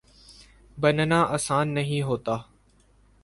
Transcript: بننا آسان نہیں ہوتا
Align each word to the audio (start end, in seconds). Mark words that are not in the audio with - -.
بننا 0.77 1.21
آسان 1.35 1.73
نہیں 1.73 2.01
ہوتا 2.01 2.37